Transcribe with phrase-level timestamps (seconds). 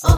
[0.00, 0.12] Hola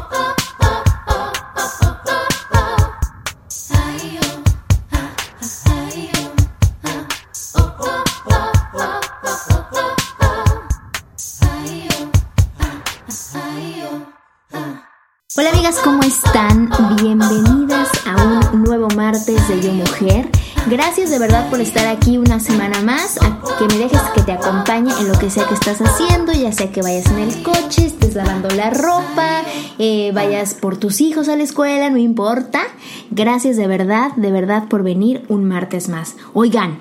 [15.53, 16.69] amigas, ¿cómo están?
[16.97, 20.29] Bienvenidas a un nuevo martes de Yo Mujer.
[20.67, 23.17] Gracias de verdad por estar aquí una semana más,
[23.61, 26.73] que me dejes que te acompañe en lo que sea que estás haciendo, ya sea
[26.73, 29.43] que vayas en el coche, estés lavando la ropa,
[29.79, 32.63] eh, vayas por tus hijos a la escuela, no importa.
[33.11, 36.17] Gracias de verdad, de verdad por venir un martes más.
[36.33, 36.79] Oigan,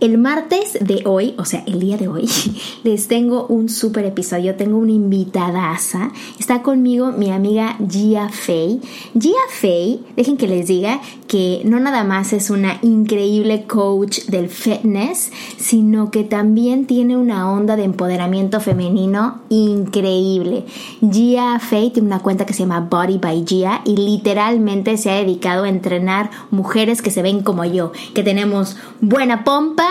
[0.00, 2.28] el martes de hoy, o sea, el día de hoy,
[2.84, 4.54] les tengo un super episodio.
[4.56, 6.12] Tengo una invitadaza.
[6.38, 8.80] Está conmigo mi amiga Gia Fei.
[9.18, 14.48] Gia Fei, dejen que les diga que no nada más es una increíble coach del
[14.48, 20.64] fitness, sino que también tiene una onda de empoderamiento femenino increíble.
[21.00, 25.14] Gia Fei tiene una cuenta que se llama Body by Gia y literalmente se ha
[25.14, 29.85] dedicado a entrenar mujeres que se ven como yo, que tenemos buena pompa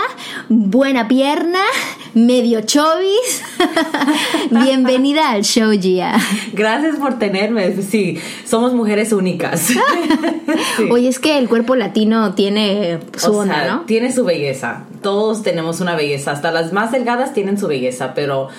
[0.50, 1.62] buena pierna,
[2.14, 3.44] medio chovis.
[4.52, 6.18] Bienvenida al show, Gia.
[6.54, 7.82] Gracias por tenerme.
[7.82, 9.70] Sí, somos mujeres únicas.
[10.92, 13.82] Oye, es que el cuerpo latino tiene su onda, ¿no?
[13.82, 14.86] Tiene su belleza.
[15.02, 16.32] Todos tenemos una belleza.
[16.32, 18.50] Hasta las más delgadas tienen su belleza, pero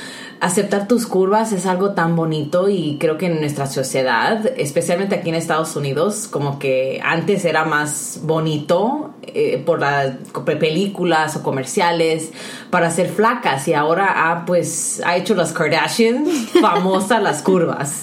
[0.41, 5.28] aceptar tus curvas es algo tan bonito y creo que en nuestra sociedad, especialmente aquí
[5.28, 12.31] en Estados Unidos, como que antes era más bonito eh, por las películas o comerciales
[12.70, 18.03] para ser flacas y ahora ha pues ha hecho las Kardashians famosas las curvas.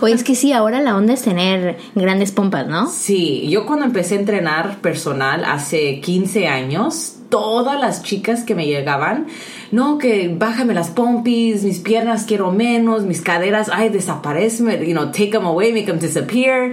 [0.00, 2.88] Oye, es que sí, ahora la onda es tener grandes pompas, ¿no?
[2.88, 8.66] Sí, yo cuando empecé a entrenar personal hace 15 años, todas las chicas que me
[8.66, 9.26] llegaban,
[9.70, 15.06] no, que bájame las pompis, mis piernas quiero menos, mis caderas, ay, desaparecen, you know,
[15.06, 16.72] take them away, make them disappear.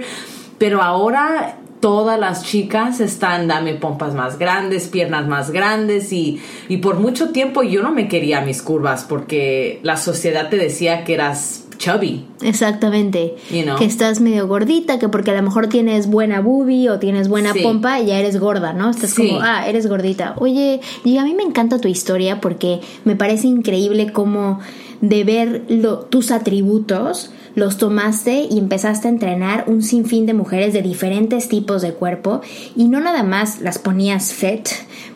[0.58, 6.76] Pero ahora todas las chicas están, dame pompas más grandes, piernas más grandes y, y
[6.76, 11.14] por mucho tiempo yo no me quería mis curvas porque la sociedad te decía que
[11.14, 12.26] eras chubby.
[12.42, 13.36] Exactamente.
[13.48, 17.54] Que estás medio gordita, que porque a lo mejor tienes buena boobie o tienes buena
[17.54, 18.90] pompa, ya eres gorda, ¿no?
[18.90, 20.34] Estás como, ah, eres gordita.
[20.38, 24.60] Oye, y a mí me encanta tu historia porque me parece increíble cómo
[25.00, 25.64] de ver
[26.10, 31.82] tus atributos los tomaste y empezaste a entrenar un sinfín de mujeres de diferentes tipos
[31.82, 32.42] de cuerpo
[32.76, 34.68] y no nada más las ponías fit,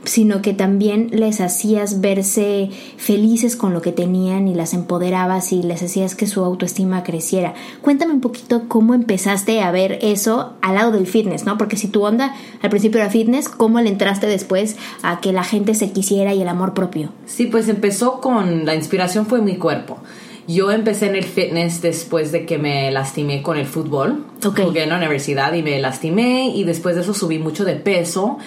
[0.05, 5.63] sino que también les hacías verse felices con lo que tenían y las empoderabas y
[5.63, 7.55] les hacías que su autoestima creciera.
[7.83, 11.59] Cuéntame un poquito cómo empezaste a ver eso al lado del fitness, ¿no?
[11.59, 15.45] Porque si tu onda al principio era fitness, ¿cómo le entraste después a que la
[15.45, 17.11] gente se quisiera y el amor propio?
[17.27, 19.99] Sí, pues empezó con la inspiración fue mi cuerpo.
[20.47, 24.27] Yo empecé en el fitness después de que me lastimé con el fútbol.
[24.45, 24.65] Okay.
[24.67, 28.39] Jugué en la universidad y me lastimé y después de eso subí mucho de peso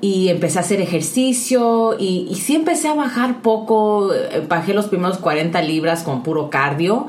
[0.00, 4.86] y empecé a hacer ejercicio y, y sí empecé a bajar poco, eh, bajé los
[4.86, 7.06] primeros 40 libras con puro cardio,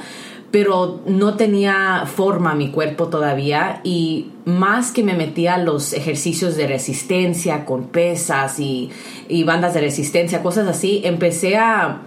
[0.52, 6.58] pero no tenía forma mi cuerpo todavía y más que me metía a los ejercicios
[6.58, 8.90] de resistencia con pesas y,
[9.30, 12.02] y bandas de resistencia, cosas así, empecé a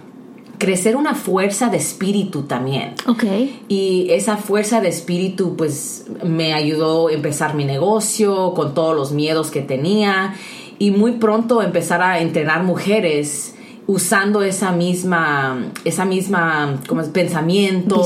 [0.57, 2.93] crecer una fuerza de espíritu también.
[3.07, 3.23] Ok.
[3.67, 9.11] Y esa fuerza de espíritu pues me ayudó a empezar mi negocio con todos los
[9.11, 10.35] miedos que tenía
[10.79, 13.55] y muy pronto empezar a entrenar mujeres
[13.87, 18.03] usando esa misma, esa misma como pensamiento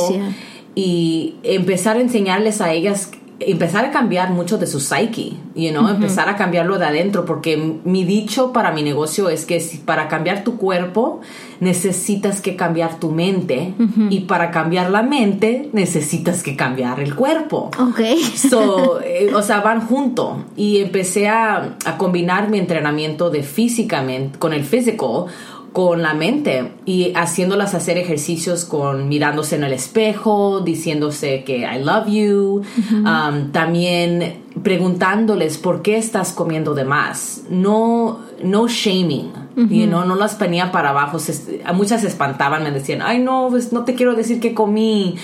[0.76, 5.88] y empezar a enseñarles a ellas empezar a cambiar mucho de su psyche, you know,
[5.88, 10.08] empezar a cambiarlo de adentro, porque mi dicho para mi negocio es que si para
[10.08, 11.22] cambiar tu cuerpo
[11.60, 13.74] necesitas que cambiar tu mente
[14.10, 17.72] y para cambiar la mente necesitas que cambiar el cuerpo.
[17.80, 18.00] Ok.
[18.36, 24.38] So, eh, o sea, van junto y empecé a, a combinar mi entrenamiento de físicamente
[24.40, 25.28] con el físico
[25.74, 31.84] con la mente y haciéndolas hacer ejercicios con mirándose en el espejo, diciéndose que I
[31.84, 39.86] love you, um, también preguntándoles por qué estás comiendo de más, no, no shaming, you
[39.86, 41.18] know, no las ponía para abajo,
[41.64, 45.16] a muchas se espantaban, me decían, ay no, pues no te quiero decir que comí,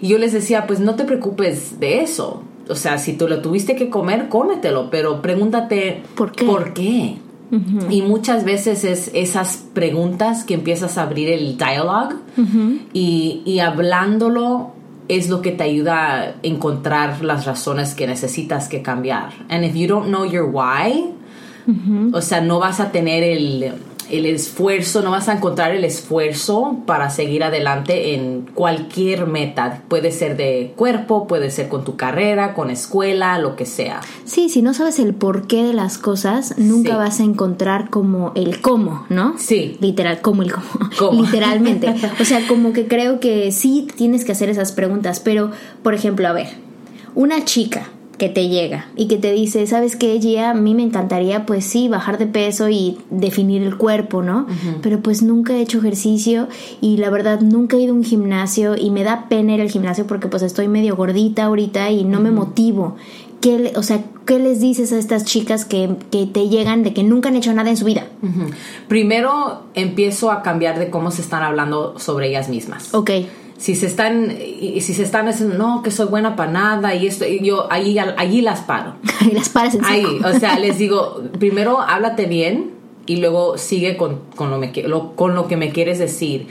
[0.00, 3.40] y yo les decía, pues no te preocupes de eso, o sea, si tú lo
[3.40, 6.44] tuviste que comer, cómetelo, pero pregúntate ¿Por qué?
[6.44, 7.16] ¿Por qué?
[7.90, 12.16] Y muchas veces es esas preguntas que empiezas a abrir el dialogue
[12.92, 14.72] y, y hablándolo
[15.08, 19.32] es lo que te ayuda a encontrar las razones que necesitas que cambiar.
[19.48, 21.12] And if you don't know your why,
[22.12, 23.74] o sea, no vas a tener el,
[24.10, 29.82] el esfuerzo, no vas a encontrar el esfuerzo para seguir adelante en cualquier meta.
[29.88, 34.00] Puede ser de cuerpo, puede ser con tu carrera, con escuela, lo que sea.
[34.24, 38.60] Sí, si no sabes el porqué de las cosas, nunca vas a encontrar como el
[38.60, 39.34] cómo, ¿no?
[39.38, 39.76] Sí.
[39.80, 41.22] Literal, como el cómo.
[41.22, 41.94] Literalmente.
[42.20, 45.50] O sea, como que creo que sí tienes que hacer esas preguntas, pero,
[45.82, 46.48] por ejemplo, a ver,
[47.14, 47.88] una chica
[48.18, 50.50] que te llega y que te dice, ¿sabes qué, Gia?
[50.50, 54.46] A mí me encantaría, pues sí, bajar de peso y definir el cuerpo, ¿no?
[54.82, 56.48] Pero pues nunca he hecho ejercicio
[56.80, 59.70] y la verdad nunca he ido a un gimnasio y me da pena ir al
[59.70, 62.96] gimnasio porque pues estoy medio gordita ahorita y no me motivo.
[63.40, 67.02] ¿Qué, o sea, ¿qué les dices a estas chicas que, que, te llegan de que
[67.02, 68.06] nunca han hecho nada en su vida?
[68.88, 72.94] Primero empiezo a cambiar de cómo se están hablando sobre ellas mismas.
[72.94, 73.10] Ok
[73.56, 77.24] si se están si se están diciendo no que soy buena para nada y esto
[77.26, 78.94] yo allí allí las paro.
[79.20, 82.72] Ahí las paras en ahí o sea les digo primero háblate bien
[83.06, 84.72] y luego sigue con, con lo, me,
[85.14, 86.48] con lo que me quieres decir.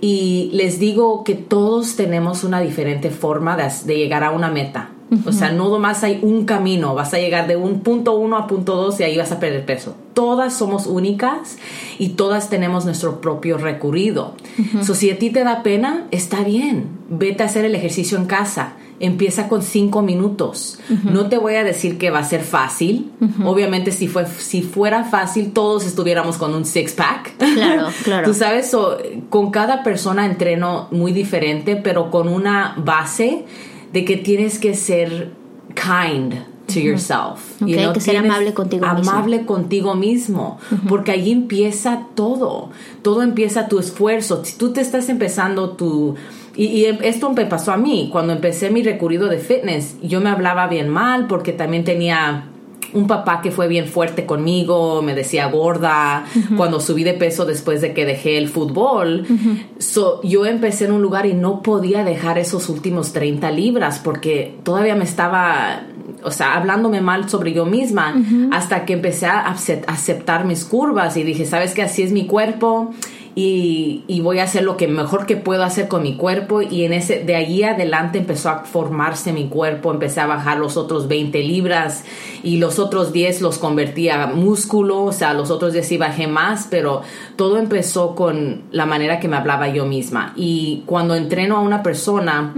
[0.00, 4.90] Y les digo que todos tenemos una diferente forma de, de llegar a una meta
[5.26, 8.46] o sea, no más hay un camino, vas a llegar de un punto uno a
[8.46, 9.94] punto dos y ahí vas a perder peso.
[10.14, 11.58] Todas somos únicas
[11.98, 14.34] y todas tenemos nuestro propio recorrido.
[14.82, 18.26] So, si a ti te da pena, está bien, vete a hacer el ejercicio en
[18.26, 18.74] casa.
[19.00, 20.78] Empieza con cinco minutos.
[21.02, 23.10] No te voy a decir que va a ser fácil.
[23.44, 27.36] Obviamente, si, fue, si fuera fácil, todos estuviéramos con un six-pack.
[27.36, 28.26] Claro, claro.
[28.28, 28.74] Tú sabes,
[29.30, 33.44] con cada persona entreno muy diferente, pero con una base
[33.94, 35.30] de que tienes que ser
[35.74, 36.34] kind
[36.66, 37.62] to yourself.
[37.62, 39.12] Okay, you que ser amable contigo amable mismo.
[39.12, 40.58] Amable contigo mismo,
[40.88, 42.70] porque ahí empieza todo.
[43.02, 44.44] Todo empieza tu esfuerzo.
[44.44, 46.16] Si tú te estás empezando tu...
[46.56, 50.30] Y, y, esto me pasó a mí, cuando empecé mi recorrido de fitness, yo me
[50.30, 52.48] hablaba bien mal porque también tenía
[52.94, 56.24] un papá que fue bien fuerte conmigo, me decía gorda,
[56.56, 59.26] cuando subí de peso después de que dejé el fútbol.
[59.78, 64.56] so, yo empecé en un lugar y no podía dejar esos últimos 30 libras porque
[64.62, 65.82] todavía me estaba,
[66.22, 68.14] o sea, hablándome mal sobre yo misma
[68.52, 71.82] hasta que empecé a aceptar mis curvas y dije, ¿sabes qué?
[71.82, 72.92] Así es mi cuerpo
[73.34, 76.62] y, y, voy a hacer lo que mejor que puedo hacer con mi cuerpo.
[76.62, 80.76] Y en ese de allí adelante empezó a formarse mi cuerpo, empecé a bajar los
[80.76, 82.04] otros 20 libras
[82.44, 86.26] y los otros 10 los convertí a músculo, o sea, los otros 10 sí bajé
[86.26, 87.02] más, pero
[87.36, 90.32] todo empezó con la manera que me hablaba yo misma.
[90.36, 92.54] Y cuando entreno a una persona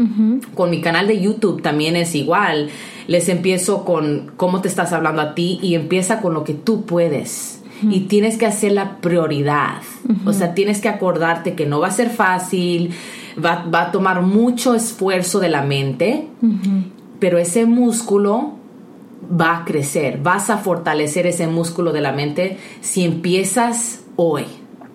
[0.55, 2.69] con mi canal de YouTube también es igual,
[3.07, 6.85] les empiezo con cómo te estás hablando a ti y empieza con lo que tú
[6.85, 9.83] puedes y tienes que hacer la prioridad.
[10.25, 12.93] O sea, tienes que acordarte que no va a ser fácil,
[13.43, 16.29] va, va a tomar mucho esfuerzo de la mente,
[17.19, 18.55] pero ese músculo
[19.29, 24.45] va a crecer, vas a fortalecer ese músculo de la mente si empiezas hoy.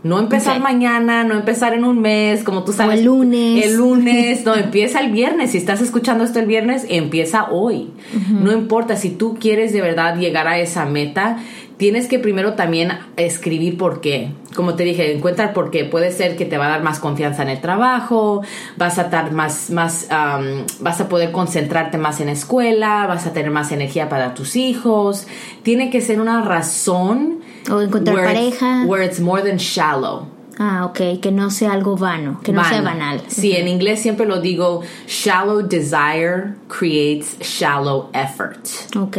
[0.04, 0.64] No empezar okay.
[0.64, 2.98] mañana, no empezar en un mes, como tú sabes.
[2.98, 3.66] O el lunes.
[3.66, 5.52] El lunes, no, empieza el viernes.
[5.52, 7.92] Si estás escuchando esto el viernes, empieza hoy.
[8.16, 8.40] Uh -huh.
[8.40, 11.38] No importa, si tú quieres de verdad llegar a esa meta,
[11.82, 14.34] tienes que primero también escribir por qué.
[14.56, 15.84] Como te dije, encuentra por qué.
[15.84, 18.44] Puede ser que te va a dar más confianza en el trabajo,
[18.78, 23.26] vas a estar más, más um, vas a poder concentrarte más en la escuela, vas
[23.26, 25.26] a tener más energía para tus hijos.
[25.64, 27.40] Tiene que ser una razón.
[27.72, 28.82] O encontrar where pareja.
[28.82, 30.28] It's, where it's more than shallow.
[30.60, 32.76] Ah, ok, que no sea algo vano, que no Vano.
[32.76, 33.24] sea banal.
[33.26, 38.68] Sí, en inglés siempre lo digo, shallow desire creates shallow effort.
[38.96, 39.18] Ok.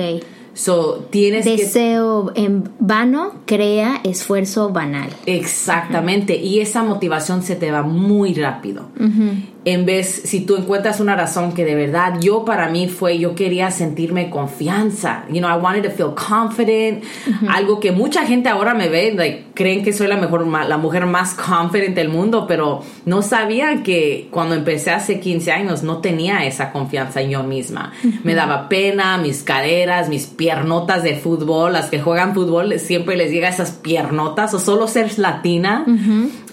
[0.54, 1.56] So, tienes que...
[1.56, 5.08] Deseo en vano crea esfuerzo banal.
[5.26, 8.86] Exactamente, y esa motivación se te va muy rápido.
[9.64, 13.34] En vez, si tú encuentras una razón que de verdad yo para mí fue, yo
[13.34, 17.04] quería sentirme confianza, you know, I wanted to feel confident,
[17.48, 21.06] algo que mucha gente ahora me ve, like, creen que soy la mejor, la mujer
[21.06, 26.44] más confident del mundo, pero no sabía que cuando empecé hace 15 años no tenía
[26.44, 27.92] esa confianza en yo misma.
[28.24, 33.30] Me daba pena, mis caderas, mis piernotas de fútbol, las que juegan fútbol, siempre les
[33.30, 35.84] llega esas piernotas, o solo ser latina,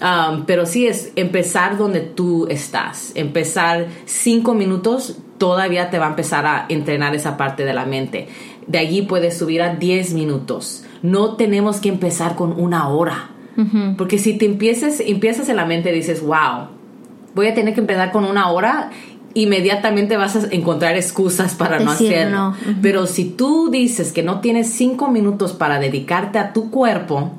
[0.00, 6.10] Um, pero sí es empezar donde tú estás, empezar cinco minutos, todavía te va a
[6.10, 8.28] empezar a entrenar esa parte de la mente.
[8.66, 10.84] De allí puedes subir a 10 minutos.
[11.02, 13.30] No tenemos que empezar con una hora.
[13.98, 16.68] Porque si te empiezas, empiezas en la mente y dices, wow,
[17.34, 18.90] voy a tener que empezar con una hora,
[19.34, 22.30] inmediatamente vas a encontrar excusas para no hacerlo.
[22.36, 22.56] no.
[22.80, 27.32] Pero si tú dices que no tienes cinco minutos para dedicarte a tu cuerpo,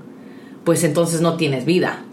[0.64, 2.04] pues entonces no tienes vida.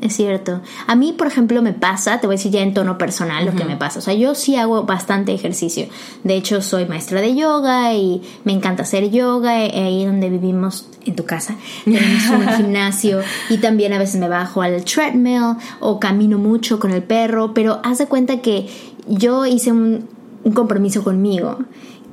[0.00, 0.60] Es cierto.
[0.86, 3.54] A mí, por ejemplo, me pasa, te voy a decir ya en tono personal lo
[3.54, 3.98] que me pasa.
[3.98, 5.86] O sea, yo sí hago bastante ejercicio.
[6.24, 9.64] De hecho, soy maestra de yoga y me encanta hacer yoga.
[9.64, 14.28] eh, Ahí donde vivimos, en tu casa, tenemos un gimnasio y también a veces me
[14.28, 17.54] bajo al treadmill o camino mucho con el perro.
[17.54, 18.68] Pero haz de cuenta que
[19.08, 20.08] yo hice un,
[20.44, 21.58] un compromiso conmigo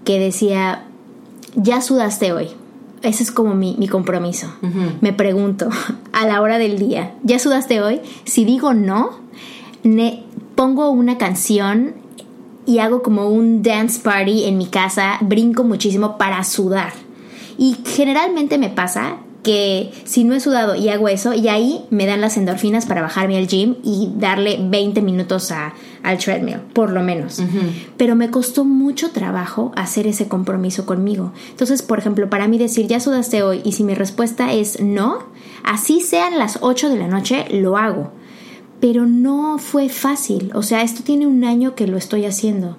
[0.05, 0.85] que decía,
[1.55, 2.49] ya sudaste hoy.
[3.03, 4.47] Ese es como mi, mi compromiso.
[5.01, 5.69] Me pregunto,
[6.13, 8.01] a la hora del día, ¿ya sudaste hoy?
[8.25, 9.11] Si digo no,
[9.83, 10.23] ne-
[10.55, 11.93] pongo una canción
[12.65, 16.91] y hago como un dance party en mi casa, brinco muchísimo para sudar.
[17.57, 22.05] Y generalmente me pasa que si no he sudado y hago eso, y ahí me
[22.05, 25.73] dan las endorfinas para bajarme al gym y darle 20 minutos a,
[26.03, 27.41] al treadmill, por lo menos.
[27.97, 31.33] Pero me costó mucho trabajo hacer ese compromiso conmigo.
[31.49, 35.19] Entonces, por ejemplo, para mí decir, ya sudaste hoy, y si mi respuesta es no,
[35.63, 38.11] así sean las 8 de la noche, lo hago.
[38.79, 40.51] Pero no fue fácil.
[40.53, 42.77] O sea, esto tiene un año que lo estoy haciendo.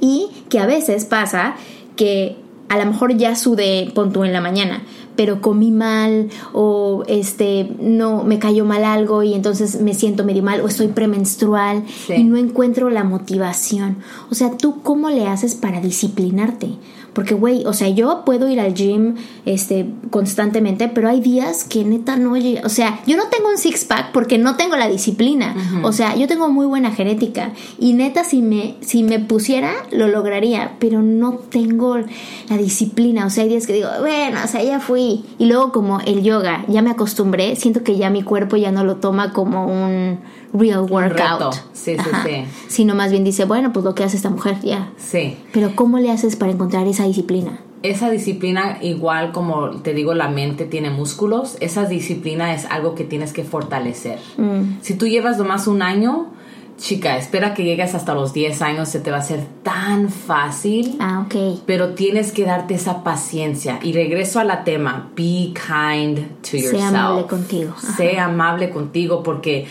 [0.00, 1.56] Y que a veces pasa
[1.96, 2.36] que
[2.68, 4.82] a lo mejor ya sudé, pon tú en la mañana,
[5.16, 10.42] pero comí mal o este no me cayó mal algo y entonces me siento medio
[10.42, 12.14] mal o estoy premenstrual Sí.
[12.14, 13.96] y no encuentro la motivación.
[14.30, 16.70] O sea, ¿tú cómo le haces para disciplinarte?
[17.16, 19.14] Porque, güey, o sea, yo puedo ir al gym
[19.46, 22.34] este, constantemente, pero hay días que neta no.
[22.62, 25.56] O sea, yo no tengo un six-pack porque no tengo la disciplina.
[25.82, 27.52] O sea, yo tengo muy buena genética.
[27.78, 30.76] Y neta, si me, si me pusiera, lo lograría.
[30.78, 33.24] Pero no tengo la disciplina.
[33.24, 35.24] O sea, hay días que digo, bueno, o sea, ya fui.
[35.38, 38.84] Y luego, como el yoga, ya me acostumbré, siento que ya mi cuerpo ya no
[38.84, 40.18] lo toma como un
[40.52, 41.54] real workout.
[41.72, 42.44] Sí, sí, sí.
[42.68, 44.90] Sino más bien dice, bueno, pues lo que hace esta mujer, ya.
[44.96, 45.36] Sí.
[45.52, 47.60] Pero ¿cómo le haces para encontrar esa disciplina?
[47.82, 53.04] Esa disciplina, igual como te digo, la mente tiene músculos, esa disciplina es algo que
[53.04, 54.18] tienes que fortalecer.
[54.38, 54.78] Mm.
[54.80, 56.32] Si tú llevas nomás un año,
[56.78, 60.96] chica, espera que llegues hasta los 10 años, se te va a hacer tan fácil.
[61.00, 61.60] Ah, ok.
[61.66, 63.78] Pero tienes que darte esa paciencia.
[63.82, 66.84] Y regreso a la tema, be kind to Sé yourself.
[66.88, 67.74] amable contigo.
[67.76, 67.96] Ajá.
[67.96, 69.66] Sé amable contigo porque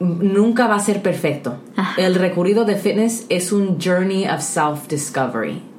[0.00, 1.58] nunca va a ser perfecto.
[1.76, 2.00] Ajá.
[2.00, 5.70] El recorrido de fitness es un journey of self-discovery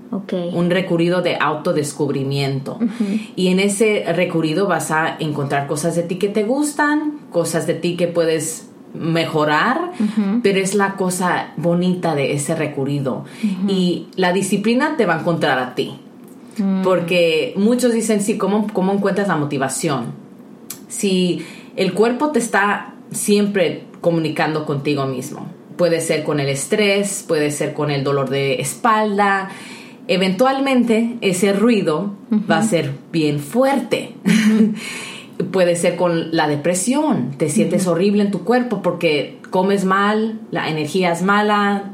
[0.54, 2.80] un recorrido de autodescubrimiento.
[3.36, 7.76] Y en ese recorrido vas a encontrar cosas de ti que te gustan, cosas de
[7.76, 9.92] ti que puedes mejorar,
[10.44, 13.24] pero es la cosa bonita de ese recorrido.
[13.68, 15.98] Y la disciplina te va a encontrar a ti.
[16.84, 20.08] Porque muchos dicen, sí, ¿cómo, ¿cómo encuentras la motivación?
[20.90, 21.46] Si
[21.78, 27.74] el cuerpo te está siempre comunicando contigo mismo, puede ser con el estrés, puede ser
[27.74, 29.50] con el dolor de espalda,
[30.08, 32.14] eventualmente ese ruido
[32.50, 34.14] va a ser bien fuerte.
[35.52, 40.70] puede ser con la depresión, te sientes horrible en tu cuerpo porque comes mal, la
[40.70, 41.94] energía es mala,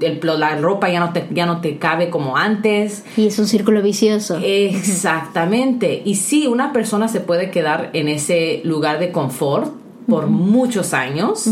[0.00, 3.04] el- la ropa ya no te, ya no te cabe como antes.
[3.16, 4.40] Y es un círculo vicioso.
[4.42, 6.02] Exactamente.
[6.04, 9.72] Y sí, una persona se puede quedar en ese lugar de confort
[10.08, 11.48] por muchos años,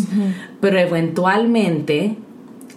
[0.60, 2.16] pero eventualmente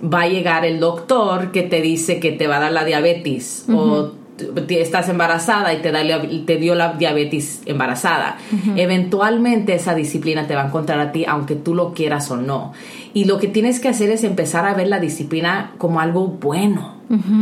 [0.04, 3.66] va a llegar el doctor que te dice que te va a dar la diabetes
[3.72, 6.01] o t- estás embarazada y te, da
[6.46, 8.38] te dio la diabetes embarazada.
[8.75, 12.74] Eventualmente esa disciplina te va a encontrar a ti aunque tú lo quieras o no.
[13.13, 16.96] Y lo que tienes que hacer es empezar a ver la disciplina como algo bueno.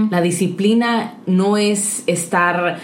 [0.10, 2.80] La disciplina no es estar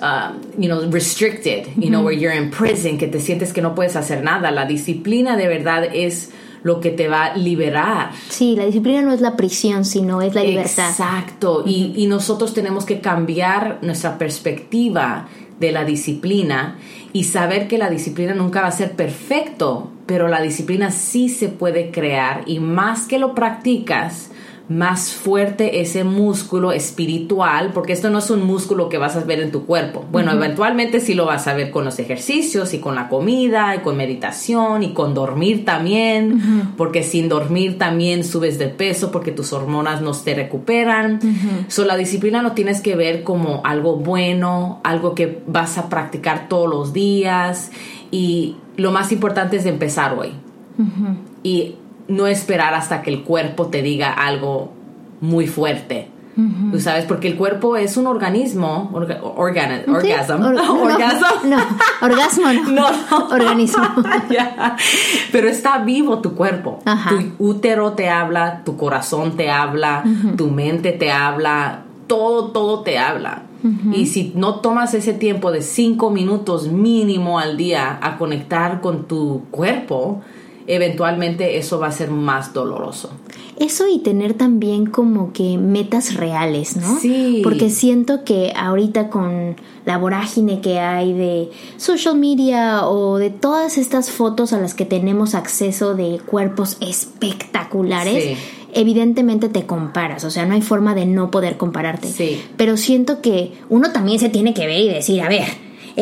[0.00, 3.74] uh, you know, restricted, you know, where you're in prison, que te sientes que no
[3.74, 4.50] puedes hacer nada.
[4.50, 6.30] La disciplina de verdad es
[6.62, 8.10] lo que te va a liberar.
[8.28, 10.90] Sí, la disciplina no es la prisión, sino es la libertad.
[10.90, 11.62] Exacto.
[11.66, 15.28] y, y nosotros tenemos que cambiar nuestra perspectiva
[15.60, 16.76] de la disciplina
[17.12, 21.48] y saber que la disciplina nunca va a ser perfecto, pero la disciplina sí se
[21.48, 24.30] puede crear y más que lo practicas,
[24.68, 29.40] más fuerte ese músculo espiritual, porque esto no es un músculo que vas a ver
[29.40, 30.04] en tu cuerpo.
[30.12, 33.78] Bueno, eventualmente sí lo vas a ver con los ejercicios y con la comida y
[33.78, 39.54] con meditación y con dormir también, porque sin dormir también subes de peso porque tus
[39.54, 41.18] hormonas no se recuperan.
[41.68, 46.48] So, la disciplina lo tienes que ver como algo bueno, algo que vas a practicar
[46.48, 47.70] todos los días
[48.10, 50.32] y lo más importante es empezar hoy.
[51.42, 51.76] Y
[52.08, 54.72] no esperar hasta que el cuerpo te diga algo
[55.20, 56.08] muy fuerte.
[56.70, 61.48] Tú sabes, porque el cuerpo es un organismo, orga- organa- Sí, orgasm, or- no, orgasm.
[61.50, 61.56] No,
[62.00, 62.62] orgasmo no.
[62.70, 63.28] No, no.
[63.32, 63.82] Organismo.
[65.32, 66.78] Pero está vivo tu cuerpo.
[66.84, 67.10] Ajá.
[67.10, 70.04] Tu útero te habla, tu corazón te habla,
[70.36, 73.42] tu mente te habla, todo, todo te habla.
[73.92, 79.08] Y si no tomas ese tiempo de cinco minutos mínimo al día a conectar con
[79.08, 80.20] tu cuerpo,
[80.68, 83.10] eventualmente eso va a ser más doloroso.
[83.58, 87.00] Eso y tener también como que metas reales, ¿no?
[87.00, 87.40] Sí.
[87.42, 93.78] Porque siento que ahorita con la vorágine que hay de social media o de todas
[93.78, 98.36] estas fotos a las que tenemos acceso de cuerpos espectaculares, Sí.
[98.74, 102.08] evidentemente te comparas, o sea, no hay forma de no poder compararte.
[102.12, 102.40] Sí.
[102.56, 105.44] Pero siento que uno también se tiene que ver y decir, a ver,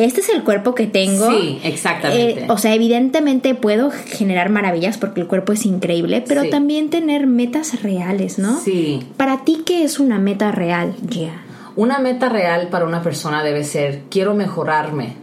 [0.05, 1.29] este es el cuerpo que tengo.
[1.31, 2.41] Sí, exactamente.
[2.43, 6.49] Eh, o sea, evidentemente puedo generar maravillas porque el cuerpo es increíble, pero Sí.
[6.49, 8.59] también tener metas reales, ¿no?
[8.59, 8.99] Sí.
[9.17, 11.41] Para ti, ¿qué es una meta real, Gia?
[11.75, 15.13] Una meta real para una persona debe ser, quiero mejorarme,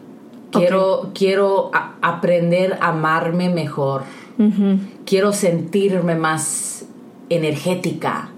[0.53, 4.03] quiero, quiero a- aprender a amarme mejor,
[5.05, 6.85] quiero sentirme más
[7.29, 8.29] energética,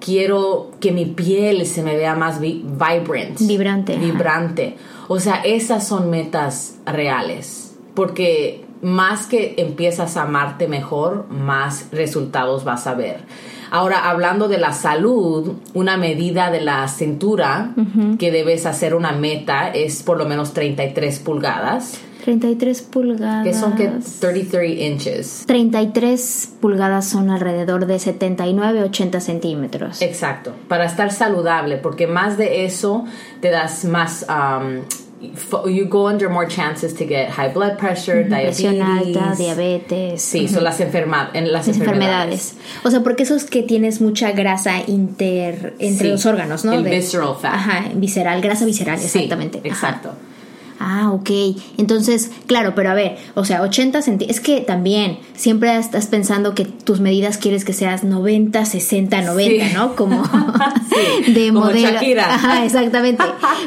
[0.00, 4.02] quiero que mi piel se me vea más vi- vibrant, Vibrante, ajá.
[5.14, 12.64] O sea, esas son metas reales, porque más que empiezas a amarte mejor, más resultados
[12.64, 13.18] vas a ver.
[13.70, 17.74] Ahora, hablando de la salud, una medida de la cintura
[18.18, 23.44] que debes hacer una meta es por lo menos 33 pulgadas, 33 pulgadas.
[23.44, 23.90] que son que
[24.20, 25.44] 33 inches.
[25.46, 30.02] 33 pulgadas son alrededor de 79, 80 centímetros.
[30.02, 33.04] Exacto, para estar saludable, porque más de eso
[33.40, 34.82] te das más, um,
[35.66, 38.64] you go under more chances to get high blood pressure, diabetes.
[38.80, 40.22] Alta, diabetes.
[40.22, 42.52] Sí, ujú, son las, enferma en las las enfermedades.
[42.52, 42.84] enfermedades.
[42.84, 46.72] O sea, porque eso es que tienes mucha grasa inter entre Sí, los órganos, ¿no?
[46.72, 47.54] el De- visceral fat.
[47.54, 49.60] Ajá, visceral, grasa visceral, Sí, exactamente.
[49.70, 50.00] Ajá.
[50.84, 51.30] Ah, ok.
[51.78, 54.36] Entonces, claro, pero a ver, o sea, 80 centímetros.
[54.38, 59.64] Es que también siempre estás pensando que tus medidas quieres que seas 90, 60, 90,
[59.68, 59.74] Sí.
[59.74, 59.94] ¿no?
[59.94, 60.24] Como
[61.24, 61.88] Sí, de como modelo.
[61.92, 62.24] Shakira.
[62.34, 63.22] Ajá, exactamente.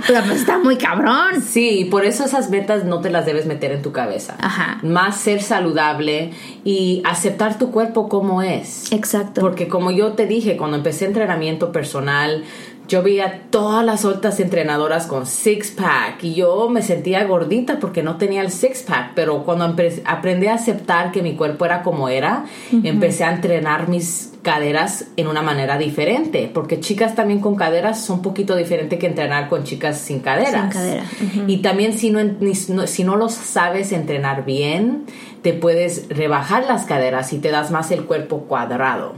[0.07, 1.41] Pero pues está muy cabrón.
[1.41, 4.36] Sí, y por eso esas metas no te las debes meter en tu cabeza.
[4.39, 4.79] Ajá.
[4.84, 6.31] Más ser saludable
[6.65, 8.91] y aceptar tu cuerpo como es.
[8.91, 9.39] Exacto.
[9.39, 12.43] Porque como yo te dije, cuando empecé entrenamiento personal,
[12.88, 18.04] yo veía todas las otras entrenadoras con six pack y yo me sentía gordita porque
[18.04, 19.65] no tenía el six pack, pero cuando
[20.06, 22.46] aprendí a aceptar que mi cuerpo era como era,
[22.84, 28.18] empecé a entrenar mis caderas en una manera diferente, porque chicas también con caderas son
[28.18, 30.62] un poquito diferente que entrenar con chicas sin caderas.
[30.62, 31.04] Sin cadera.
[31.48, 35.06] Y también si no- si no los sabes entrenar bien,
[35.45, 39.13] te puedes rebajar las caderas y te das más el cuerpo cuadrado.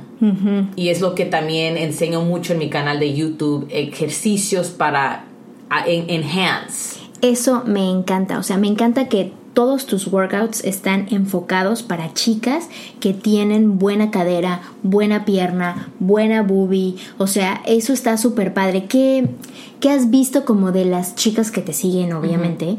[0.75, 5.23] Y es lo que también enseño mucho en mi canal de YouTube, ejercicios para
[5.69, 6.99] a- en- enhance.
[7.21, 12.67] Eso me encanta, o sea, me encanta que todos tus workouts están enfocados para chicas
[12.99, 18.83] que tienen buena cadera, buena pierna, buena boobie, o sea, eso está súper padre.
[18.87, 19.29] ¿Qué,
[19.79, 22.77] ¿Qué has visto como de las chicas que te siguen, obviamente?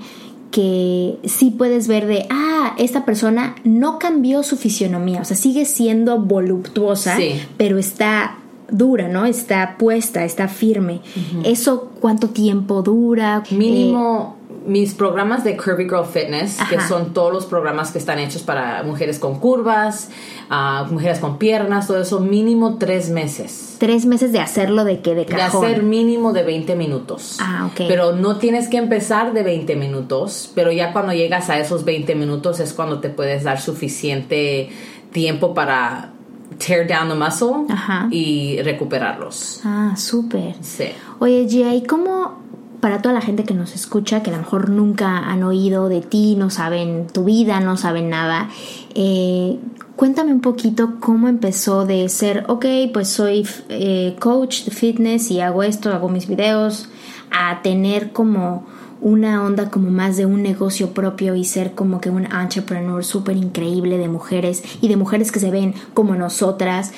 [0.50, 5.64] Que sí puedes ver de, ah, esta persona no cambió su fisionomía, o sea, sigue
[5.66, 7.40] siendo voluptuosa, Sí.
[7.58, 8.38] pero está
[8.70, 9.26] dura, ¿no?
[9.26, 11.00] Está puesta, está firme.
[11.44, 13.42] ¿Eso cuánto tiempo dura?
[13.50, 14.37] Eh, Mínimo
[14.68, 18.83] mis programas de Curvy Girl Fitness, que son todos los programas que están hechos para
[18.83, 20.11] mujeres con curvas,
[20.50, 23.76] ah, mujeres con piernas, todo eso, mínimo tres meses.
[23.78, 27.38] tres meses de hacerlo de que de hacer mínimo de 20 minutos.
[27.40, 27.87] Ah, ok.
[27.88, 32.14] Pero no tienes que empezar de 20 minutos, pero ya cuando llegas a esos 20
[32.14, 34.70] minutos es cuando te puedes dar suficiente
[35.12, 36.12] tiempo para
[36.59, 38.09] tear down the muscle Ajá.
[38.11, 39.61] y recuperarlos.
[39.64, 40.54] Ah, súper.
[40.61, 40.88] Sí.
[41.20, 42.47] Oye, Gia, ¿y cómo
[42.81, 46.01] para toda la gente que nos escucha, que a lo mejor nunca han oído de
[46.01, 48.49] ti, no saben tu vida, no saben nada,
[48.95, 49.59] eh,
[49.97, 55.41] cuéntame un poquito cómo empezó de ser, ok, pues soy eh, coach de fitness y
[55.41, 56.88] hago esto, hago mis videos,
[57.31, 58.64] a tener como
[59.01, 63.37] una onda como más de un negocio propio y ser como que un entrepreneur súper
[63.37, 66.93] increíble de mujeres y de mujeres que se ven como nosotras.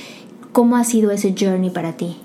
[0.53, 2.16] ¿Cómo ha sido ese journey para ti?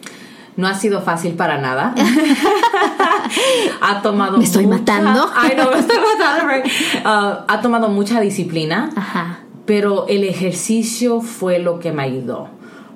[0.57, 1.93] No ha sido fácil para nada.
[3.81, 5.29] ha tomado ¿Me estoy mucha- matando?
[5.35, 6.69] Ay, no, me estoy matando.
[7.03, 8.89] Ah, ha tomado mucha disciplina.
[8.95, 9.39] Ajá.
[9.65, 12.49] pero el ejercicio fue lo que me ayudó.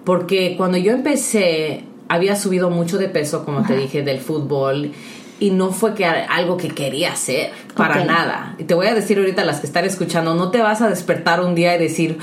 [0.06, 4.92] Porque cuando yo empecé, había subido mucho de peso, como te dije, del fútbol.
[5.40, 8.56] Y no fue que algo que quería hacer, para nada.
[8.58, 10.90] Y te voy a decir ahorita a las que están escuchando, no te vas a
[10.90, 12.18] despertar un día y decir,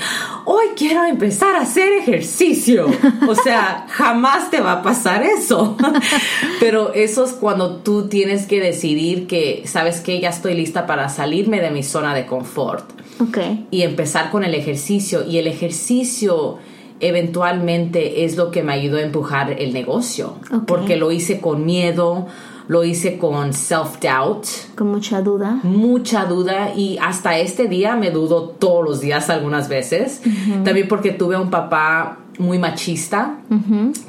[0.45, 2.85] hoy quiero empezar a hacer ejercicio.
[3.27, 5.75] O sea, jamás te va a pasar eso.
[6.59, 11.09] Pero eso es cuando tú tienes que decidir que, sabes que ya estoy lista para
[11.09, 13.37] salirme de mi zona de confort Ok.
[13.71, 15.25] y empezar con el ejercicio.
[15.25, 16.59] Y el ejercicio
[16.99, 20.35] eventualmente es lo que me ayudó a empujar el negocio.
[20.51, 20.65] Ok.
[20.67, 22.27] Porque lo hice con miedo,
[22.67, 24.75] lo hice con self-doubt.
[24.75, 25.59] Con mucha duda.
[25.63, 30.21] Mucha duda y hasta este día me dudo todos los días algunas veces.
[30.63, 33.37] También porque tuve un papá muy machista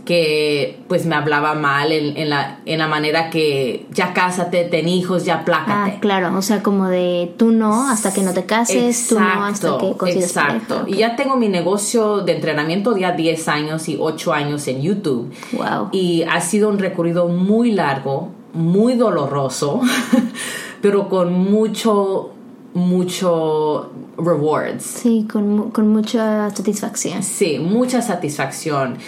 [0.04, 5.24] que pues me hablaba mal en, la, en la manera que ya cásate, ten hijos,
[5.24, 5.96] ya plácate.
[5.96, 9.44] Ah, claro, o sea, como de tú no hasta que no te cases, tú no
[9.44, 10.84] hasta que consigas Exacto.
[10.86, 15.32] Y ya tengo mi negocio de entrenamiento ya 10 años y 8 años en YouTube.
[15.52, 15.88] Wow.
[15.92, 19.80] Y ha sido un recorrido muy largo, muy doloroso,
[20.82, 22.32] pero con mucho
[22.74, 24.84] mucho rewards.
[24.84, 27.22] Sí, con, con, mucha satisfacción.
[27.22, 28.98] Sí, mucha satisfacción.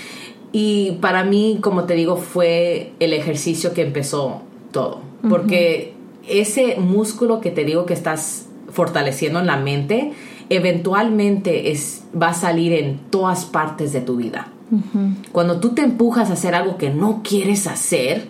[0.53, 5.01] Y para mí, como te digo, fue el ejercicio que empezó todo.
[5.29, 5.95] Porque
[6.27, 10.13] ese músculo que te digo que estás fortaleciendo en la mente,
[10.49, 14.49] eventualmente es, va a salir en todas partes de tu vida.
[15.33, 18.29] Cuando tú te empujas a hacer algo que no quieres hacer,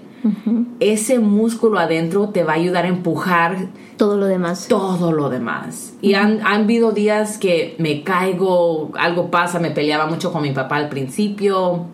[0.80, 4.66] ese músculo adentro te va a ayudar a empujar todo lo demás.
[4.68, 5.94] Todo lo demás.
[6.00, 10.52] Y han, han habido días que me caigo, algo pasa, me peleaba mucho con mi
[10.52, 11.87] papá al principio,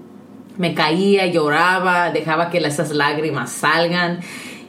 [0.59, 4.21] me caía, lloraba, dejaba que esas lágrimas salgan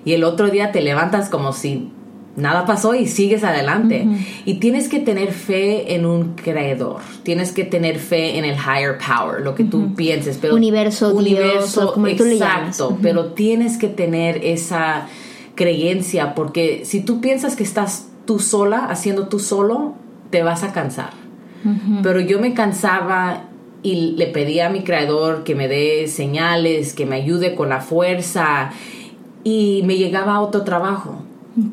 [0.03, 1.91] y el otro día te levantas como si
[2.37, 4.07] nada pasó y sigues adelante.
[4.45, 8.97] Y tienes que tener fe en un creador, tienes que tener fe en el higher
[8.97, 10.37] power, lo que tú pienses.
[10.39, 12.79] Pero, universo, universo, como tú le llamas.
[12.79, 15.07] Exacto, pero tienes que tener esa
[15.55, 19.95] creencia, porque si tú piensas que estás tú sola, haciendo tú solo,
[20.29, 21.09] te vas a cansar.
[22.01, 23.43] Pero yo me cansaba
[23.83, 27.81] y le pedía a mi creador que me dé señales, que me ayude con la
[27.81, 28.71] fuerza
[29.43, 31.26] y me llegaba otro trabajo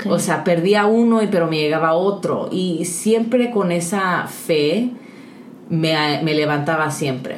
[0.09, 2.49] o sea, perdía uno, y pero me llegaba otro.
[2.51, 4.90] Y siempre con esa fe
[5.68, 7.37] me, levantaba siempre.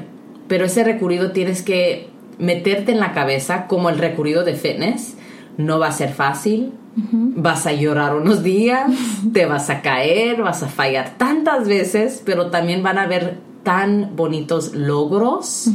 [0.49, 5.17] Pero ese recurrido tienes que meterte en la cabeza como el recurrido de fitness.
[5.57, 6.73] No va a ser fácil.
[6.95, 8.91] Vas a llorar unos días,
[9.35, 14.17] te vas a caer, vas a fallar tantas veces, pero también van a haber tan
[14.17, 15.69] bonitos logros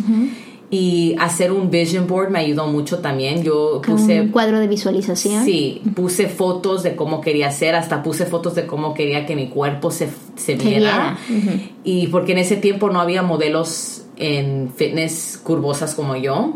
[0.73, 3.43] y hacer un vision board me ayudó mucho también.
[3.43, 4.21] Yo puse...
[4.21, 5.43] Un cuadro de visualización.
[5.43, 9.49] Sí, puse fotos de cómo quería ser, hasta puse fotos de cómo quería que mi
[9.49, 11.17] cuerpo se, se viera.
[11.83, 16.55] Y porque en ese tiempo no había modelos en fitness curvosas como yo.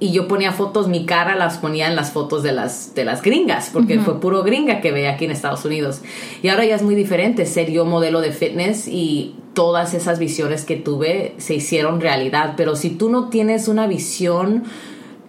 [0.00, 3.22] Y yo ponía fotos, mi cara las ponía en las fotos de las, de las
[3.22, 6.02] gringas, porque fue puro gringa que veía aquí en Estados Unidos.
[6.42, 10.64] Y ahora ya es muy diferente ser yo modelo de fitness y todas esas visiones
[10.64, 12.54] que tuve se hicieron realidad.
[12.56, 14.64] Pero si tú no tienes una visión,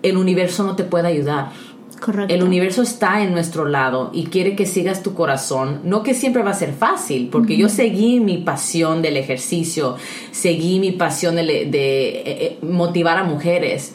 [0.04, 1.52] el universo no te puede ayudar.
[2.00, 2.34] Correcto.
[2.34, 5.82] El universo está en nuestro lado y quiere que sigas tu corazón.
[5.84, 9.96] No que siempre va a ser fácil, porque yo seguí mi pasión del ejercicio,
[10.32, 13.94] seguí mi pasión de, de eh, eh, motivar a mujeres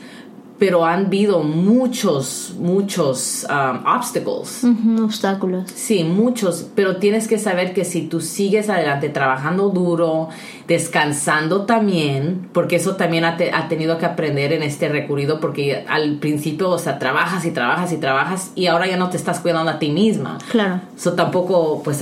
[0.59, 4.65] pero han habido muchos, muchos um, obstacles.
[5.03, 5.71] obstáculos.
[5.75, 10.29] Sí, muchos, pero tienes que saber que si tú sigues adelante trabajando duro,
[10.69, 13.37] descansando también, porque eso también ha,
[13.69, 17.97] tenido que aprender en este recurrido, porque al principio, o sea, trabajas y trabajas y
[17.97, 20.39] trabajas y ahora ya no te estás cuidando a ti misma.
[20.51, 20.81] Claro.
[20.97, 22.01] Eso tampoco, pues,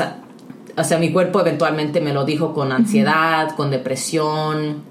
[0.76, 4.82] o sea, mi cuerpo eventualmente me lo dijo con ansiedad, con depresión,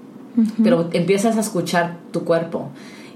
[0.64, 2.70] pero empiezas a escuchar tu cuerpo.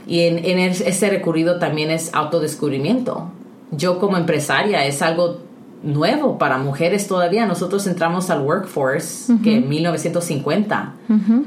[0.07, 3.31] Y en, en ese recurrido también es autodescubrimiento.
[3.73, 5.39] Yo como empresaria es algo
[5.83, 7.47] nuevo para mujeres todavía.
[7.47, 10.93] Nosotros entramos al workforce que en 1950.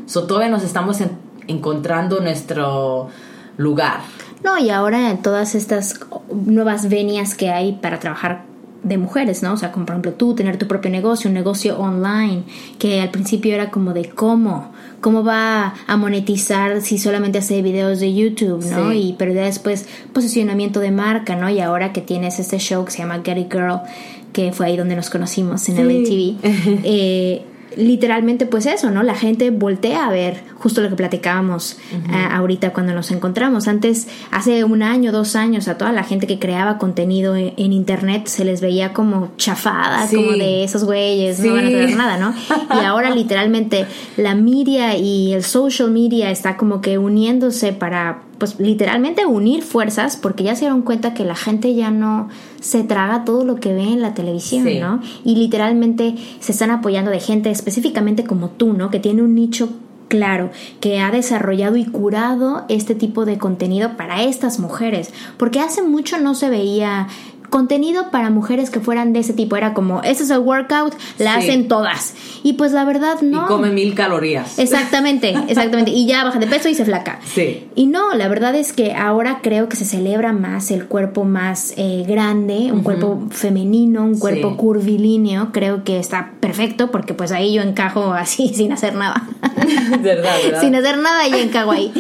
[0.06, 1.00] so, todavía nos estamos
[1.48, 3.10] encontrando nuestro
[3.58, 4.00] lugar.
[4.44, 6.00] No, y ahora en todas estas
[6.34, 8.44] nuevas venias que hay para trabajar
[8.84, 9.54] de mujeres, ¿no?
[9.54, 12.44] O sea, como por ejemplo tú, tener tu propio negocio, un negocio online,
[12.78, 18.00] que al principio era como de cómo, cómo va a monetizar si solamente hace videos
[18.00, 18.94] de YouTube, ¿no?
[18.94, 21.50] Y pero después posicionamiento de marca, ¿no?
[21.50, 23.82] Y ahora que tienes este show que se llama Get It Girl,
[24.34, 26.36] que fue ahí donde nos conocimos en el TV,
[26.84, 29.04] eh, literalmente pues eso, ¿no?
[29.04, 33.68] La gente voltea a ver justo lo que platicábamos eh, ahorita cuando nos encontramos.
[33.68, 38.28] Antes, hace un año, dos años, a toda la gente que creaba contenido en, internet
[38.28, 42.34] se les veía como chafada, como de esos güeyes, no van a hacer nada, ¿no?
[42.82, 43.86] Y ahora literalmente
[44.18, 50.18] la media y el social media está como que uniéndose para pues literalmente unir fuerzas
[50.18, 53.74] porque ya se dieron cuenta que la gente ya no se traga todo lo que
[53.74, 55.02] ve en la televisión, ¿no?
[55.24, 58.90] Y literalmente se están apoyando de gente específicamente como tú, ¿no?
[58.90, 59.70] Que tiene un nicho
[60.08, 60.50] claro,
[60.82, 66.18] que ha desarrollado y curado este tipo de contenido para estas mujeres, porque hace mucho
[66.18, 67.08] no se veía
[67.50, 69.56] contenido para mujeres que fueran de ese tipo.
[69.56, 72.14] Era como, ese es el workout, la hacen todas.
[72.44, 73.44] Y pues la verdad no.
[73.44, 74.60] Y come mil calorías.
[74.60, 75.92] Exactamente, exactamente.
[75.92, 77.20] Y ya baja de peso y se flaca.
[77.26, 77.68] Sí.
[77.76, 81.74] Y no, la verdad es que ahora creo que se celebra más el cuerpo más
[81.78, 85.52] eh, grande, un cuerpo femenino, un cuerpo curvilíneo.
[85.52, 89.28] Creo que está perfecto porque pues ahí yo encajo así sin hacer nada.
[90.02, 90.62] ¿Verdad, verdad?
[90.62, 91.92] Sin hacer nada yo encajo ahí.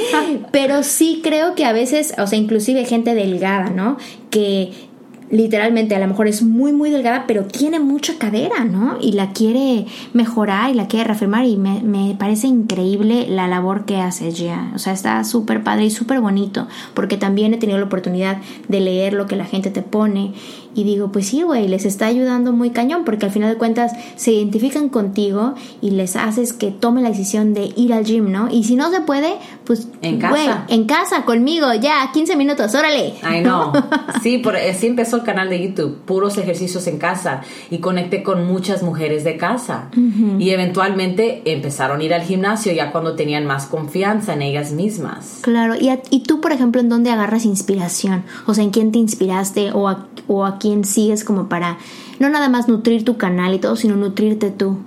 [0.52, 3.98] Pero sí creo que a veces, o sea, inclusive gente delgada, ¿no?
[4.30, 4.89] Que
[5.32, 9.32] literalmente a lo mejor es muy muy delgada pero tiene mucha cadera no y la
[9.32, 14.32] quiere mejorar y la quiere reafirmar y me, me parece increíble la labor que hace
[14.32, 14.72] Gia.
[14.76, 18.38] O sea está súper padre y súper bonito porque también he tenido la oportunidad
[18.68, 20.34] de leer lo que la gente te pone
[20.76, 23.94] y digo, pues sí, güey, les está ayudando muy cañón porque al final de cuentas
[24.16, 28.50] se identifican contigo y les haces que tomen la decisión de ir al gym, ¿no?
[28.52, 30.66] Y si no se puede, pues en casa.
[30.68, 33.16] en casa, conmigo, ya, 15 minutos, órale.
[33.24, 33.74] Ay, no.
[34.22, 38.46] Sí, por, así empezó el canal de YouTube, puros ejercicios en casa y conecté con
[38.48, 39.90] muchas mujeres de casa.
[40.38, 45.40] Y eventualmente empezaron a ir al gimnasio ya cuando tenían más confianza en ellas mismas.
[45.42, 48.24] Claro, y, y tú, por ejemplo, ¿en dónde agarras inspiración?
[48.46, 51.78] O sea, ¿en quién te inspiraste o a, o a quién sigues como para
[52.20, 54.78] no nada más nutrir tu canal y todo, sino nutrirte tú?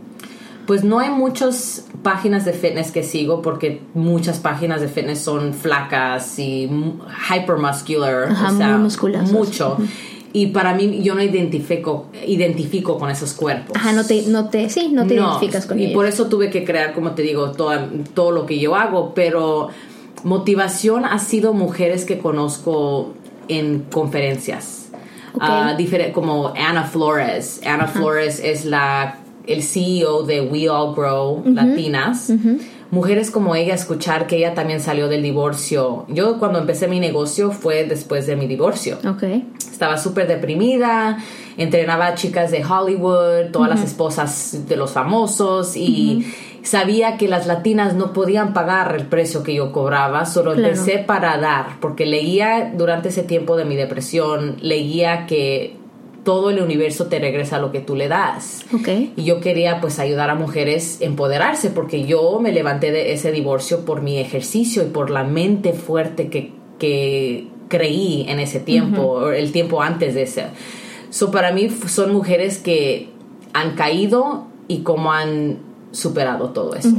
[0.66, 5.54] Pues no hay muchas páginas de fitness que sigo porque muchas páginas de fitness son
[5.54, 6.70] flacas y
[7.30, 9.76] hypermuscular, Ajá, o sea, muy mucho.
[10.34, 13.76] Y para mí yo no identifico identifico con esos cuerpos.
[13.76, 15.94] Ajá, no te, no te, sí, no te identificas con y ellos.
[15.94, 19.68] por eso tuve que crear, como te digo, toda, todo lo que yo hago, pero
[20.24, 23.12] motivación ha sido mujeres que conozco
[23.48, 24.81] en conferencias.
[25.34, 25.42] Ok.
[25.42, 25.76] Ah,
[26.12, 27.60] como Ana Flores.
[27.64, 32.32] Ana Flores es la el CEO de We All Grow Latinas.
[32.90, 36.04] Mujeres como ella, escuchar que ella también salió del divorcio.
[36.08, 38.98] Yo cuando empecé mi negocio fue después de mi divorcio.
[39.08, 39.22] Ok.
[39.58, 41.18] Estaba súper deprimida,
[41.56, 46.26] entrenaba a chicas de Hollywood, todas las esposas de los famosos y
[46.62, 50.68] sabía que las latinas no podían pagar el precio que yo cobraba, solo Claro.
[50.68, 55.76] empecé para dar, porque leía durante ese tiempo de mi depresión, leía que
[56.24, 58.64] todo el universo te regresa lo que tú le das.
[58.72, 58.88] Ok.
[59.16, 63.32] Y yo quería pues ayudar a mujeres a empoderarse porque yo me levanté de ese
[63.32, 69.02] divorcio por mi ejercicio y por la mente fuerte que, que creí en ese tiempo,
[69.02, 70.44] o el tiempo antes de ese.
[71.10, 73.08] So para mí son mujeres que
[73.52, 76.90] han caído y cómo han superado todo eso.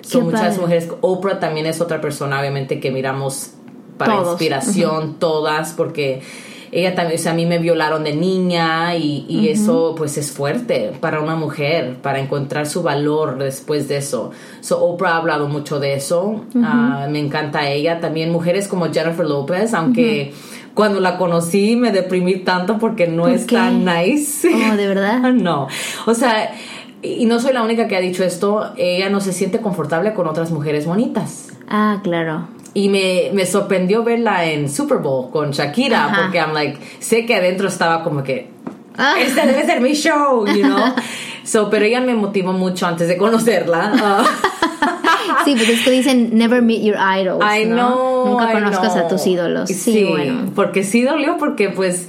[0.00, 0.60] Son muchas padre.
[0.60, 0.88] mujeres.
[1.00, 3.50] Oprah también es otra persona, obviamente, que miramos
[3.98, 4.28] para Todos.
[4.32, 6.22] inspiración, todas, porque
[6.70, 10.30] ella también, o sea, a mí me violaron de niña y, y eso pues es
[10.30, 14.30] fuerte para una mujer, para encontrar su valor después de eso.
[14.60, 18.00] So, Oprah ha hablado mucho de eso, Ah, me encanta ella.
[18.00, 20.32] También mujeres como Jennifer Lopez, aunque
[20.74, 24.48] cuando la conocí me deprimí tanto porque no ¿Por es tan nice.
[24.70, 25.20] Oh, ¿de verdad?
[25.32, 25.66] No,
[26.06, 26.52] o sea,
[27.02, 30.26] y no soy la única que ha dicho esto, ella no se siente confortable con
[30.26, 31.48] otras mujeres bonitas.
[31.68, 32.48] Ah, claro.
[32.74, 36.22] Y me, me sorprendió verla en Super Bowl con Shakira, Ajá.
[36.22, 38.50] porque I'm like, sé que adentro estaba como que,
[39.00, 39.14] Ah.
[39.20, 40.94] este debe ser mi show, you know.
[41.44, 44.24] So, pero ella me motivó mucho antes de conocerla.
[45.44, 47.42] Sí, pues es que dicen never meet your idols.
[47.42, 47.74] I ¿no?
[47.74, 49.04] know, Nunca I conozcas know.
[49.06, 49.68] a tus ídolos.
[49.70, 50.50] Sí, bueno.
[50.54, 52.08] porque sí dolió porque pues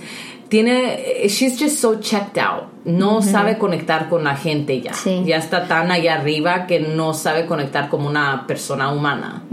[0.50, 2.66] tiene, she's just so checked out.
[2.86, 4.94] No sabe conectar con la gente ya.
[4.94, 5.24] Sí.
[5.26, 9.44] Ya está tan allá arriba que no sabe conectar como una persona humana.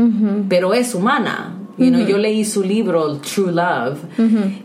[0.49, 1.55] Pero es humana.
[1.79, 3.99] You know, yo leí su libro True Love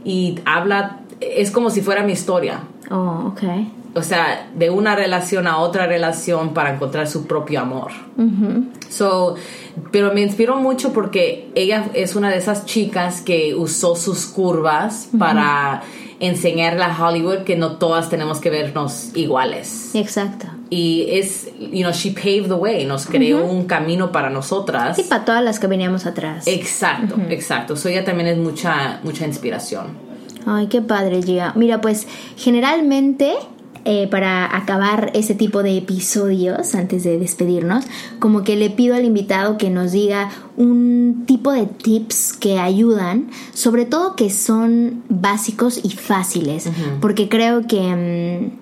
[0.06, 2.62] y habla, es como si fuera mi historia.
[2.90, 3.44] Oh, ok.
[3.94, 7.92] O sea, de una relación a otra relación para encontrar su propio amor.
[8.90, 9.36] So,
[9.92, 15.10] pero me inspiró mucho porque ella es una de esas chicas que usó sus curvas
[15.18, 15.82] para
[16.22, 19.94] enseñarle a Hollywood que no todas tenemos que vernos iguales.
[19.96, 20.46] Exacto.
[20.70, 24.96] Y es, you know, she paved the way, nos creó un camino para nosotras.
[24.96, 26.48] Sí, para todas las que veníamos atrás.
[26.48, 27.76] Exacto, exacto.
[27.76, 29.88] So ella también es mucha, mucha inspiración.
[30.46, 31.54] Ay, qué padre, Gia.
[31.56, 33.34] Mira, pues generalmente
[33.86, 37.86] eh, para acabar ese tipo de episodios, antes de despedirnos,
[38.20, 43.30] como que le pido al invitado que nos diga un tipo de tips que ayudan,
[43.54, 47.80] sobre todo que son básicos y fáciles, porque creo que...
[48.56, 48.62] mm,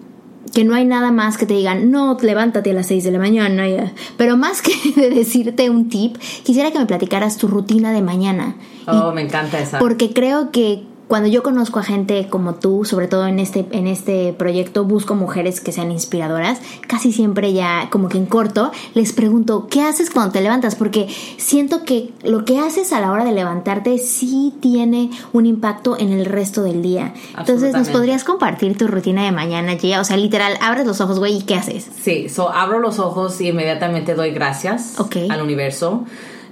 [0.53, 3.19] que no hay nada más que te digan, no, levántate a las 6 de la
[3.19, 3.67] mañana.
[3.69, 3.93] ya".
[4.17, 8.55] Pero más que de decirte un tip, quisiera que me platicaras tu rutina de mañana.
[8.87, 9.77] Oh, me encanta esa.
[9.77, 13.87] Porque creo que cuando yo conozco a gente como tú, sobre todo en este, en
[13.87, 19.11] este proyecto, busco mujeres que sean inspiradoras, casi siempre ya como que en corto les
[19.11, 20.75] pregunto, ¿qué haces cuando te levantas?
[20.75, 25.97] Porque siento que lo que haces a la hora de levantarte sí tiene un impacto
[25.97, 27.15] en el resto del día.
[27.35, 30.01] Entonces, ¿nos podrías compartir tu rutina de mañana, Gia?
[30.01, 31.87] O sea, literal, abres los ojos, güey, ¿y qué haces?
[32.03, 36.05] Sí, so abro los ojos y inmediatamente doy gracias al universo.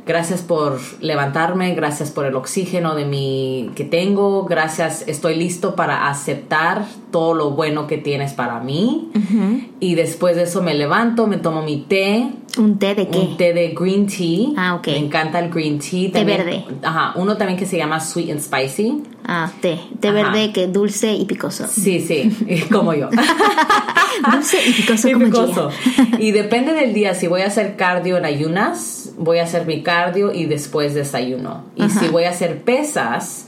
[0.07, 6.07] Gracias por levantarme, gracias por el oxígeno de mi que tengo, gracias, estoy listo para
[6.07, 9.11] aceptar todo lo bueno que tienes para mí.
[9.81, 12.31] Y después de eso me levanto, me tomo mi té.
[12.57, 13.17] ¿Un té de qué?
[13.17, 14.53] Un té de green tea.
[14.57, 14.87] Ah, ok.
[14.87, 16.11] Me encanta el green tea.
[16.11, 16.63] Té verde.
[16.83, 19.03] Ajá, uno también que se llama sweet and spicy.
[19.25, 19.79] Ah, té.
[19.99, 21.67] Té verde que dulce y picoso.
[21.67, 22.31] Sí, sí,
[22.71, 23.09] como yo.
[24.31, 25.69] dulce y picoso como picoso.
[26.19, 29.83] Y depende del día, si voy a hacer cardio en ayunas, voy a hacer mi
[29.83, 31.63] cardio y después desayuno.
[31.75, 33.47] Y si voy a hacer pesas,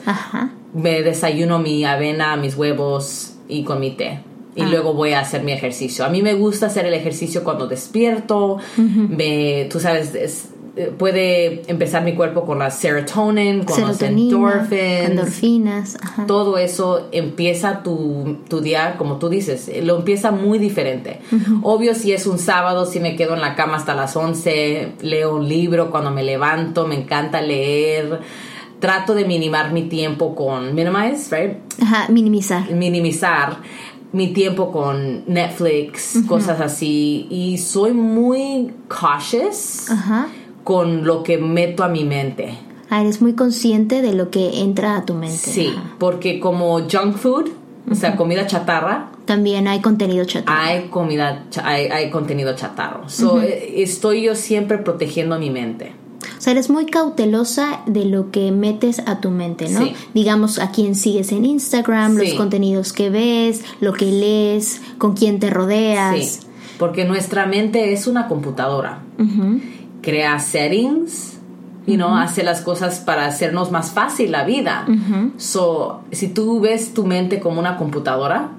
[0.73, 4.19] me desayuno mi avena, mis huevos y con mi té
[4.59, 4.69] y ah.
[4.69, 6.03] luego voy a hacer mi ejercicio.
[6.03, 10.13] A mí me gusta hacer el ejercicio cuando despierto, me, tú sabes,
[10.75, 18.39] eh, puede empezar mi cuerpo con la serotonin, con los endorphins, Todo eso empieza tu,
[18.49, 21.21] tu, día, como tú dices, eh, lo empieza muy diferente.
[21.63, 25.35] Obvio, si es un sábado, si me quedo en la cama hasta las 11, leo
[25.35, 28.19] un libro cuando me levanto, me encanta leer.
[28.79, 31.57] Trato de minimar mi tiempo con minimize, right?
[31.81, 32.71] Ajá, minimizar.
[32.71, 33.57] Minimizar
[34.11, 37.27] mi tiempo con Netflix, cosas así.
[37.29, 39.87] Y soy muy cautious.
[40.63, 42.57] Con lo que meto a mi mente.
[42.89, 45.37] Ah, eres muy consciente de lo que entra a tu mente.
[45.37, 47.49] Sí, porque como junk food,
[47.89, 49.11] o sea, comida chatarra.
[49.25, 50.65] También hay contenido chatarra.
[50.65, 53.07] Hay comida, hay, contenido chatarro.
[53.09, 55.91] So, eh, estoy yo siempre protegiendo mi mente.
[56.39, 59.81] O sea, eres muy cautelosa de lo que metes a tu mente, ¿no?
[60.13, 65.39] Digamos, a quién sigues en Instagram, los contenidos que ves, lo que lees, con quién
[65.39, 66.17] te rodeas.
[66.17, 66.47] Sí,
[66.77, 68.99] porque nuestra mente es una computadora.
[70.01, 71.39] Crea settings,
[71.85, 74.87] you know, hace las cosas para hacernos más fácil la vida.
[75.35, 78.51] So, si tú ves tu mente como una computadora,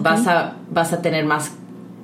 [0.00, 1.52] vas, a, vas a tener más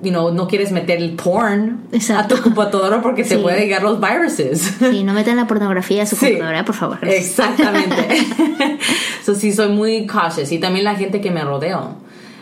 [0.02, 4.00] you know, no quieres meter el porn a tu computadora porque te puede llegar los
[4.00, 4.74] viruses.
[4.78, 6.98] Sí, no metan la pornografía a su computadora, por favor.
[7.02, 8.26] Exactamente.
[9.24, 10.50] so, sí, soy muy cautious.
[10.52, 11.96] Y también la gente que me rodeo.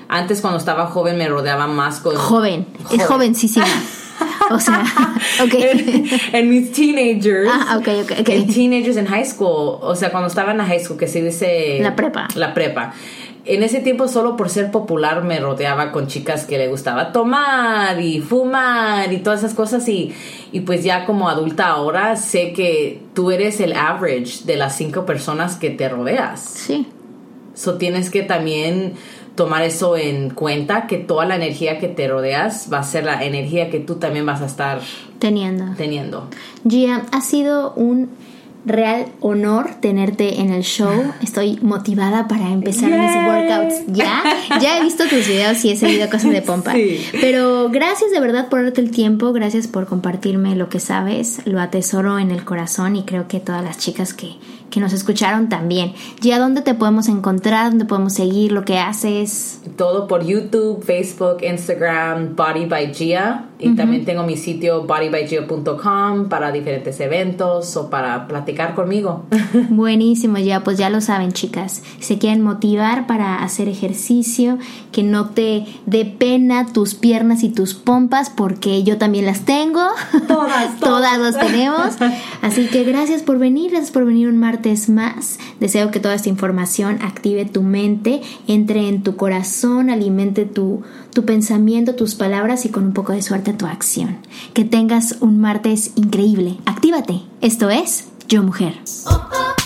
[0.08, 2.16] Antes, cuando estaba joven, me rodeaba más con...
[2.16, 3.00] Joven, joven.
[3.00, 3.66] es jovencísima.
[4.50, 4.82] O sea,
[5.42, 5.54] ok.
[6.32, 7.48] en, mis teenagers.
[7.52, 8.28] Ah, ok, ok, ok.
[8.28, 9.78] En teenagers en high school.
[9.80, 11.78] O sea, cuando estaba en la high school, que se dice.
[11.80, 12.26] La prepa.
[12.34, 12.92] La prepa.
[13.46, 18.00] En ese tiempo, solo por ser popular, me rodeaba con chicas que le gustaba tomar
[18.00, 19.88] y fumar y todas esas cosas.
[19.88, 20.12] Y,
[20.52, 25.06] y pues ya como adulta ahora, sé que tú eres el average de las cinco
[25.06, 26.40] personas que te rodeas.
[26.40, 26.86] Sí.
[27.54, 28.94] So tienes que también
[29.34, 33.24] tomar eso en cuenta, que toda la energía que te rodeas va a ser la
[33.24, 34.80] energía que tú también vas a estar
[35.18, 35.74] teniendo.
[35.76, 36.28] teniendo.
[36.68, 38.10] Gia, ha sido un
[38.64, 40.92] real honor tenerte en el show.
[41.22, 44.22] Estoy motivada para empezar mis workouts ya.
[44.60, 46.74] Ya he visto tus videos y he seguido cosas de pompa.
[47.20, 51.40] Pero gracias de verdad por darte el tiempo, gracias por compartirme lo que sabes.
[51.44, 54.34] Lo atesoro en el corazón y creo que todas las chicas que
[54.70, 55.92] que nos escucharon también.
[56.20, 57.70] ¿Ya dónde te podemos encontrar?
[57.70, 59.60] ¿Dónde podemos seguir lo que haces?
[59.76, 63.46] Todo por YouTube, Facebook, Instagram, Body by Gia.
[63.62, 69.26] Y también tengo mi sitio bodybygia.com para diferentes eventos o para platicar conmigo.
[69.68, 71.82] Buenísimo, ya pues ya lo saben chicas.
[71.98, 74.58] Se quieren motivar para hacer ejercicio,
[74.92, 79.82] que no te dé pena tus piernas y tus pompas porque yo también las tengo.
[80.26, 80.80] Todas, todas.
[80.80, 81.96] todas las tenemos.
[82.40, 84.38] Así que gracias por venir, gracias por venir un
[84.88, 85.38] más.
[85.58, 91.24] Deseo que toda esta información active tu mente, entre en tu corazón, alimente tu, tu
[91.24, 94.18] pensamiento, tus palabras y con un poco de suerte tu acción.
[94.54, 96.58] Que tengas un martes increíble.
[96.66, 97.22] Actívate.
[97.40, 98.74] Esto es Yo Mujer.
[99.06, 99.59] Oh, oh.